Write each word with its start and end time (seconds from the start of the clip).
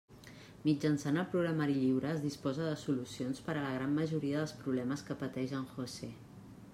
Mitjançant 0.67 1.19
el 1.23 1.27
Programari 1.33 1.75
Lliure 1.81 2.09
es 2.13 2.23
disposa 2.23 2.65
de 2.69 2.73
solucions 2.85 3.43
per 3.49 3.55
a 3.57 3.65
la 3.67 3.75
gran 3.75 3.95
majoria 3.99 4.39
dels 4.39 4.55
problemes 4.63 5.05
que 5.11 5.19
pateix 5.25 5.55
en 5.59 5.69
José. 5.77 6.11